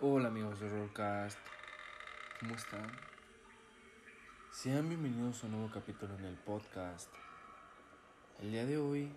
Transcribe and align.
Hola 0.00 0.28
amigos 0.28 0.60
de 0.60 0.68
Rollcast, 0.68 1.36
¿cómo 2.38 2.54
están? 2.54 2.86
Sean 4.52 4.88
bienvenidos 4.88 5.42
a 5.42 5.46
un 5.46 5.54
nuevo 5.54 5.72
capítulo 5.74 6.14
en 6.14 6.24
el 6.24 6.36
podcast. 6.36 7.08
El 8.38 8.52
día 8.52 8.64
de 8.64 8.78
hoy 8.78 9.12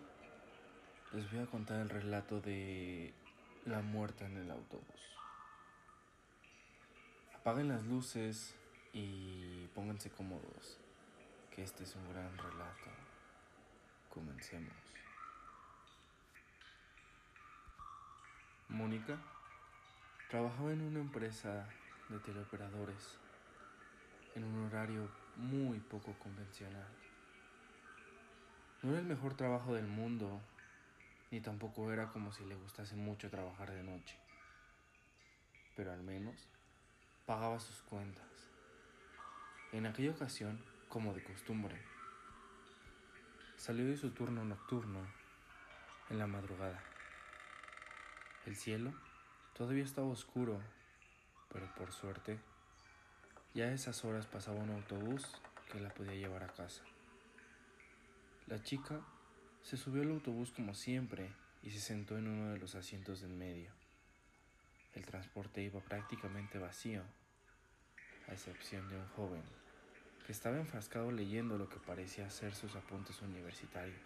les 1.13 1.31
voy 1.31 1.39
a 1.39 1.46
contar 1.46 1.81
el 1.81 1.89
relato 1.89 2.41
de 2.41 3.13
la 3.65 3.83
muerte 3.83 4.25
en 4.25 4.38
el 4.38 4.49
autobús. 4.49 5.02
Apaguen 7.36 7.68
las 7.68 7.86
luces 7.86 8.55
y 8.91 9.68
pónganse 9.75 10.09
cómodos, 10.09 10.79
que 11.55 11.61
este 11.61 11.84
es 11.84 11.95
un 11.95 12.11
gran 12.11 12.36
relato. 12.39 12.89
Comencemos. 14.09 14.73
Mónica 18.68 19.20
trabajaba 20.32 20.71
en 20.71 20.79
una 20.79 21.02
empresa 21.02 21.68
de 22.07 22.18
teleoperadores 22.19 23.19
en 24.33 24.46
un 24.46 24.65
horario 24.65 25.10
muy 25.36 25.78
poco 25.79 26.14
convencional. 26.19 26.87
No 28.82 28.92
era 28.92 29.01
el 29.01 29.07
mejor 29.07 29.36
trabajo 29.36 29.73
del 29.73 29.87
mundo, 29.87 30.39
ni 31.32 31.42
tampoco 31.42 31.92
era 31.92 32.08
como 32.14 32.31
si 32.31 32.45
le 32.45 32.56
gustase 32.56 32.95
mucho 32.95 33.30
trabajar 33.30 33.72
de 33.72 33.83
noche, 33.83 34.17
pero 35.75 35.92
al 35.92 36.02
menos 36.02 36.48
pagaba 37.25 37.59
sus 37.59 37.81
cuentas. 37.81 38.23
En 39.73 39.86
aquella 39.86 40.11
ocasión, 40.11 40.64
como 40.88 41.14
de 41.14 41.25
costumbre, 41.25 41.78
salió 43.58 43.86
de 43.86 43.98
su 43.98 44.11
turno 44.11 44.45
nocturno 44.45 45.06
en 46.09 46.20
la 46.20 46.28
madrugada. 46.28 46.81
El 48.45 48.56
cielo 48.56 48.94
todavía 49.58 49.83
estaba 49.83 50.08
oscuro, 50.08 50.59
pero 51.52 51.73
por 51.75 51.92
suerte, 51.92 52.39
ya 53.53 53.66
a 53.66 53.73
esas 53.73 54.03
horas 54.06 54.26
pasaba 54.26 54.59
un 54.59 54.72
autobús 54.72 55.26
que 55.72 55.80
la 55.80 55.94
podía 55.94 56.14
llevar 56.14 56.44
a 56.44 56.53
casa. 56.53 56.84
La 58.48 58.61
chica 58.64 59.02
se 59.61 59.78
subió 59.78 60.02
al 60.02 60.11
autobús 60.11 60.52
como 60.52 60.73
siempre 60.73 61.31
y 61.64 61.70
se 61.72 61.80
sentó 61.80 62.17
en 62.17 62.28
uno 62.28 62.52
de 62.52 62.59
los 62.59 62.76
asientos 62.76 63.22
del 63.22 63.34
medio. 63.34 63.72
El 64.94 65.06
transporte 65.06 65.61
iba 65.61 65.80
prácticamente 65.80 66.58
vacío, 66.58 67.04
a 68.28 68.33
excepción 68.33 68.89
de 68.89 68.98
un 68.98 69.08
joven 69.09 69.44
que 70.26 70.31
estaba 70.31 70.58
enfrascado 70.58 71.11
leyendo 71.11 71.58
lo 71.58 71.70
que 71.70 71.78
parecía 71.78 72.30
ser 72.30 72.54
sus 72.54 72.76
apuntes 72.76 73.22
universitarios. 73.22 74.02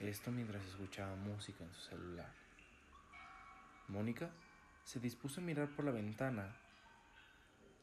Esto 0.00 0.30
mientras 0.30 0.64
escuchaba 0.64 1.14
música 1.16 1.64
en 1.64 1.72
su 1.74 1.80
celular. 1.90 2.47
Mónica 3.88 4.28
se 4.84 5.00
dispuso 5.00 5.40
a 5.40 5.44
mirar 5.44 5.68
por 5.68 5.86
la 5.86 5.90
ventana 5.90 6.54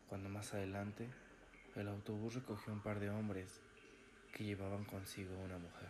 cuando 0.07 0.29
más 0.29 0.53
adelante 0.53 1.09
el 1.75 1.87
autobús 1.87 2.35
recogió 2.35 2.71
un 2.71 2.81
par 2.81 2.99
de 2.99 3.09
hombres 3.09 3.59
que 4.31 4.43
llevaban 4.43 4.85
consigo 4.85 5.35
una 5.39 5.57
mujer. 5.57 5.89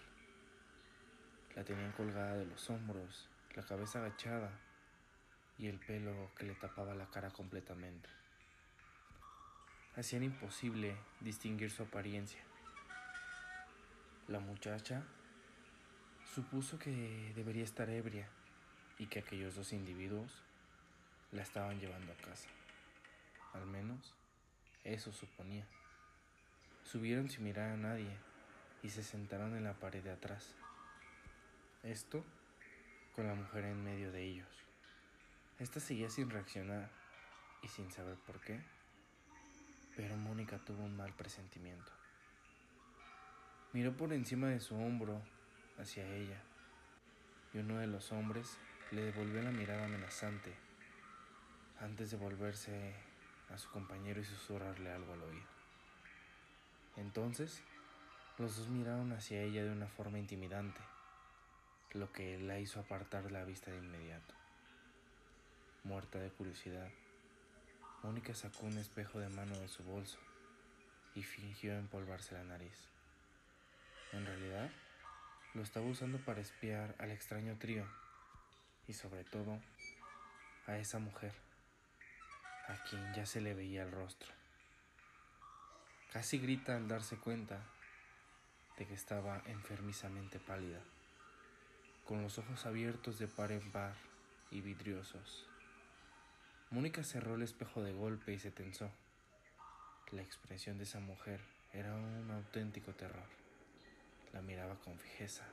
La 1.54 1.66
tenían 1.66 1.92
colgada 1.92 2.38
de 2.38 2.46
los 2.46 2.70
hombros, 2.70 3.28
la 3.56 3.64
cabeza 3.64 4.00
agachada 4.00 4.52
y 5.58 5.68
el 5.68 5.80
pelo 5.80 6.32
que 6.38 6.46
le 6.46 6.56
tapaba 6.56 6.96
la 6.96 7.10
cara 7.10 7.30
completamente. 7.32 8.08
Hacían 9.98 10.24
imposible 10.24 10.96
distinguir 11.20 11.72
su 11.72 11.84
apariencia. 11.84 12.42
La 14.30 14.40
muchacha 14.40 15.04
supuso 16.34 16.80
que 16.80 17.34
debería 17.36 17.66
estar 17.66 17.90
ebria 17.90 18.30
y 18.98 19.08
que 19.08 19.20
aquellos 19.20 19.56
dos 19.56 19.74
individuos 19.74 20.32
la 21.32 21.42
estaban 21.42 21.80
llevando 21.80 22.12
a 22.12 22.16
casa. 22.16 22.50
Al 23.54 23.66
menos 23.66 24.14
eso 24.84 25.12
suponía. 25.12 25.66
Subieron 26.84 27.30
sin 27.30 27.44
mirar 27.44 27.72
a 27.72 27.78
nadie 27.78 28.18
y 28.84 28.90
se 28.90 29.04
sentaron 29.04 29.56
en 29.56 29.64
la 29.64 29.74
pared 29.74 30.04
de 30.04 30.12
atrás. 30.12 30.56
Esto 31.84 32.24
con 33.16 33.28
la 33.28 33.34
mujer 33.34 33.66
en 33.66 33.84
medio 33.84 34.12
de 34.12 34.24
ellos. 34.24 34.48
Esta 35.60 35.80
seguía 35.80 36.10
sin 36.10 36.30
reaccionar 36.30 36.90
y 37.64 37.68
sin 37.70 37.92
saber 37.92 38.16
por 38.18 38.40
qué, 38.42 38.62
pero 39.96 40.18
Mónica 40.18 40.58
tuvo 40.60 40.84
un 40.84 40.96
mal 40.98 41.14
presentimiento. 41.14 41.92
Miró 43.72 43.96
por 43.96 44.14
encima 44.14 44.48
de 44.48 44.60
su 44.60 44.76
hombro 44.76 45.22
hacia 45.80 46.06
ella 46.08 46.42
y 47.54 47.60
uno 47.60 47.78
de 47.78 47.88
los 47.88 48.12
hombres 48.12 48.58
le 48.92 49.02
devolvió 49.02 49.42
la 49.42 49.52
mirada 49.52 49.86
amenazante 49.86 50.54
antes 51.80 52.12
de 52.12 52.18
volverse 52.18 52.94
a 53.50 53.58
su 53.58 53.70
compañero 53.72 54.22
y 54.22 54.24
susurrarle 54.24 54.92
algo 54.92 55.14
al 55.14 55.24
oído. 55.24 55.48
Entonces, 56.96 57.62
los 58.38 58.58
dos 58.58 58.70
miraron 58.70 59.12
hacia 59.12 59.42
ella 59.42 59.64
de 59.64 59.72
una 59.72 59.88
forma 59.88 60.20
intimidante, 60.20 60.80
lo 61.94 62.12
que 62.12 62.38
la 62.38 62.60
hizo 62.60 62.80
apartar 62.80 63.32
la 63.32 63.44
vista 63.44 63.72
de 63.72 63.78
inmediato. 63.78 64.34
Muerta 65.84 66.20
de 66.20 66.30
curiosidad, 66.30 66.90
Mónica 68.04 68.36
sacó 68.36 68.68
un 68.68 68.78
espejo 68.78 69.20
de 69.20 69.30
mano 69.30 69.58
de 69.58 69.68
su 69.68 69.84
bolso 69.84 70.20
y 71.16 71.24
fingió 71.24 71.74
empolvarse 71.74 72.36
la 72.36 72.44
nariz. 72.44 72.88
En 74.12 74.26
realidad, 74.26 74.70
lo 75.56 75.64
estaba 75.64 75.88
usando 75.88 76.20
para 76.20 76.42
espiar 76.42 76.96
al 77.00 77.12
extraño 77.12 77.58
trío 77.58 77.86
y 78.88 78.94
sobre 78.94 79.24
todo 79.24 79.60
a 80.68 80.78
esa 80.78 81.00
mujer, 81.00 81.34
a 82.68 82.76
quien 82.90 83.14
ya 83.14 83.26
se 83.26 83.42
le 83.42 83.54
veía 83.54 83.84
el 83.84 83.92
rostro. 83.92 84.32
Casi 86.12 86.40
grita 86.40 86.76
al 86.76 86.88
darse 86.88 87.18
cuenta 87.18 87.62
de 88.78 88.86
que 88.86 88.94
estaba 88.94 89.42
enfermizamente 89.46 90.40
pálida, 90.40 90.80
con 92.06 92.22
los 92.22 92.38
ojos 92.38 92.66
abiertos 92.66 93.20
de 93.20 93.28
par 93.28 93.52
en 93.52 93.72
par 93.72 93.96
y 94.52 94.62
vidriosos. 94.62 95.48
Mónica 96.72 97.04
cerró 97.04 97.36
el 97.36 97.44
espejo 97.44 97.84
de 97.84 97.94
golpe 97.94 98.34
y 98.34 98.40
se 98.40 98.52
tensó. 98.52 98.90
La 100.12 100.22
expresión 100.22 100.78
de 100.78 100.84
esa 100.84 101.00
mujer 101.00 101.42
era 101.74 101.94
un 101.96 102.30
auténtico 102.32 102.94
terror. 102.94 103.28
La 104.34 104.42
miraba 104.42 104.76
con 104.76 104.98
fijeza, 104.98 105.46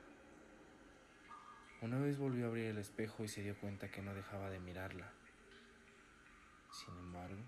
una 1.83 1.99
vez 1.99 2.17
volvió 2.17 2.45
a 2.45 2.47
abrir 2.47 2.67
el 2.67 2.77
espejo 2.77 3.25
y 3.25 3.27
se 3.27 3.41
dio 3.41 3.57
cuenta 3.57 3.91
que 3.91 4.01
no 4.01 4.13
dejaba 4.13 4.49
de 4.49 4.61
mirarla. 4.61 5.11
Sin 6.71 6.97
embargo, 6.97 7.41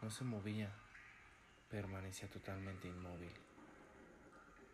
no 0.00 0.10
se 0.10 0.24
movía, 0.24 0.70
permanecía 1.70 2.30
totalmente 2.30 2.88
inmóvil. 2.88 3.30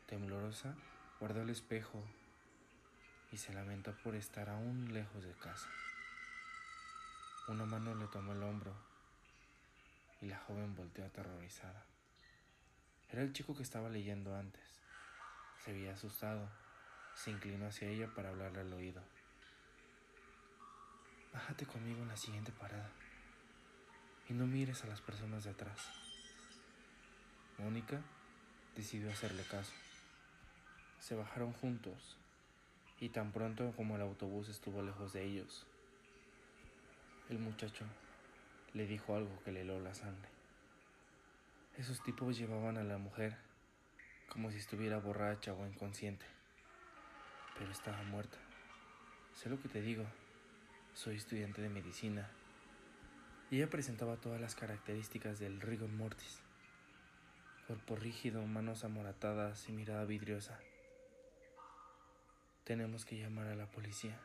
Temblorosa, 0.06 0.76
guardó 1.18 1.42
el 1.42 1.50
espejo 1.50 2.04
y 3.32 3.36
se 3.36 3.52
lamentó 3.52 3.92
por 4.04 4.14
estar 4.14 4.48
aún 4.48 4.94
lejos 4.94 5.24
de 5.24 5.32
casa. 5.32 5.68
Una 7.48 7.64
mano 7.64 7.96
le 7.96 8.06
tomó 8.06 8.32
el 8.32 8.44
hombro 8.44 8.72
y 10.20 10.26
la 10.26 10.38
joven 10.38 10.76
volteó 10.76 11.04
aterrorizada. 11.04 11.84
Era 13.10 13.22
el 13.22 13.32
chico 13.32 13.56
que 13.56 13.64
estaba 13.64 13.88
leyendo 13.88 14.36
antes. 14.36 14.62
Se 15.64 15.72
había 15.72 15.94
asustado 15.94 16.48
se 17.14 17.30
inclinó 17.30 17.66
hacia 17.66 17.88
ella 17.88 18.08
para 18.14 18.30
hablarle 18.30 18.60
al 18.60 18.72
oído. 18.72 19.02
Bájate 21.32 21.66
conmigo 21.66 22.02
en 22.02 22.08
la 22.08 22.16
siguiente 22.16 22.52
parada 22.52 22.90
y 24.28 24.34
no 24.34 24.46
mires 24.46 24.84
a 24.84 24.86
las 24.86 25.00
personas 25.00 25.44
de 25.44 25.50
atrás. 25.50 25.80
Mónica 27.58 28.00
decidió 28.76 29.10
hacerle 29.10 29.44
caso. 29.44 29.72
Se 31.00 31.14
bajaron 31.14 31.52
juntos 31.52 32.16
y 33.00 33.10
tan 33.10 33.32
pronto 33.32 33.72
como 33.76 33.96
el 33.96 34.02
autobús 34.02 34.48
estuvo 34.48 34.82
lejos 34.82 35.12
de 35.12 35.24
ellos, 35.24 35.66
el 37.30 37.38
muchacho 37.38 37.84
le 38.74 38.86
dijo 38.86 39.16
algo 39.16 39.42
que 39.44 39.52
le 39.52 39.62
heló 39.62 39.80
la 39.80 39.94
sangre. 39.94 40.28
Esos 41.76 42.02
tipos 42.02 42.36
llevaban 42.38 42.76
a 42.76 42.84
la 42.84 42.98
mujer 42.98 43.36
como 44.28 44.50
si 44.50 44.58
estuviera 44.58 44.98
borracha 44.98 45.52
o 45.52 45.66
inconsciente 45.66 46.26
pero 47.58 47.70
estaba 47.70 48.02
muerta. 48.04 48.38
Sé 49.34 49.48
lo 49.48 49.60
que 49.60 49.68
te 49.68 49.80
digo, 49.80 50.04
soy 50.94 51.16
estudiante 51.16 51.62
de 51.62 51.68
medicina. 51.68 52.28
Y 53.50 53.56
ella 53.56 53.70
presentaba 53.70 54.16
todas 54.16 54.40
las 54.40 54.54
características 54.54 55.38
del 55.38 55.60
rigor 55.60 55.90
mortis. 55.90 56.40
Cuerpo 57.66 57.96
rígido, 57.96 58.46
manos 58.46 58.84
amoratadas 58.84 59.68
y 59.68 59.72
mirada 59.72 60.04
vidriosa. 60.04 60.58
Tenemos 62.64 63.04
que 63.04 63.18
llamar 63.18 63.48
a 63.48 63.54
la 63.54 63.66
policía. 63.66 64.18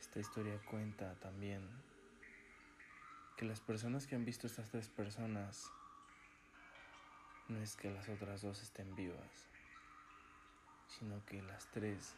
Esta 0.00 0.20
historia 0.20 0.58
cuenta 0.70 1.14
también 1.16 1.62
que 3.36 3.44
las 3.44 3.60
personas 3.60 4.06
que 4.06 4.16
han 4.16 4.24
visto 4.24 4.46
estas 4.46 4.68
tres 4.70 4.88
personas 4.88 5.70
no 7.48 7.58
es 7.62 7.76
que 7.76 7.90
las 7.90 8.08
otras 8.08 8.42
dos 8.42 8.62
estén 8.62 8.94
vivas, 8.94 9.48
sino 10.86 11.24
que 11.24 11.42
las 11.42 11.70
tres 11.70 12.14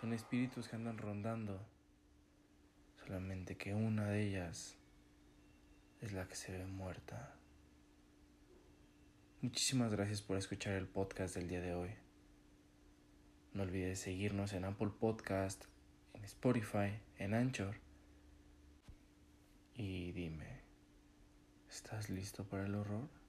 Son 0.00 0.12
espíritus 0.12 0.68
que 0.68 0.76
andan 0.76 0.98
rondando, 0.98 1.64
solamente 3.04 3.56
que 3.56 3.74
una 3.74 4.08
de 4.08 4.26
ellas 4.26 4.76
es 6.00 6.12
la 6.12 6.26
que 6.28 6.34
se 6.34 6.52
ve 6.52 6.66
muerta. 6.66 7.36
Muchísimas 9.40 9.92
gracias 9.92 10.20
por 10.20 10.36
escuchar 10.36 10.74
el 10.74 10.88
podcast 10.88 11.36
del 11.36 11.48
día 11.48 11.60
de 11.60 11.74
hoy. 11.74 11.90
No 13.52 13.62
olvides 13.62 14.00
seguirnos 14.00 14.52
en 14.52 14.64
Apple 14.64 14.90
Podcast, 14.98 15.64
en 16.12 16.24
Spotify, 16.24 17.00
en 17.18 17.34
Anchor. 17.34 17.76
Y 19.74 20.12
dime, 20.12 20.60
¿estás 21.68 22.10
listo 22.10 22.44
para 22.44 22.66
el 22.66 22.74
horror? 22.74 23.23